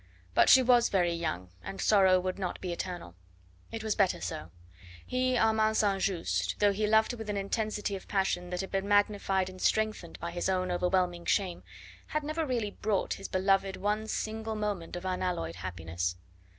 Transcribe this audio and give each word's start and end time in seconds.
But 0.33 0.49
she 0.49 0.63
was 0.63 0.89
very 0.89 1.13
young, 1.13 1.51
and 1.63 1.79
sorrow 1.79 2.19
would 2.19 2.39
not 2.39 2.59
be 2.59 2.73
eternal. 2.73 3.13
It 3.71 3.83
was 3.83 3.93
better 3.93 4.19
so. 4.19 4.49
He, 5.05 5.37
Armand 5.37 5.77
St. 5.77 6.01
Just, 6.01 6.55
though 6.57 6.71
he 6.73 6.87
loved 6.87 7.11
her 7.11 7.17
with 7.17 7.29
an 7.29 7.37
intensity 7.37 7.95
of 7.95 8.07
passion 8.07 8.49
that 8.49 8.61
had 8.61 8.71
been 8.71 8.87
magnified 8.87 9.47
and 9.47 9.61
strengthened 9.61 10.19
by 10.19 10.31
his 10.31 10.49
own 10.49 10.71
overwhelming 10.71 11.25
shame, 11.25 11.61
had 12.07 12.23
never 12.23 12.47
really 12.47 12.71
brought 12.71 13.13
his 13.13 13.27
beloved 13.27 13.77
one 13.77 14.07
single 14.07 14.55
moment 14.55 14.95
of 14.95 15.05
unalloyed 15.05 15.57
happiness. 15.57 16.15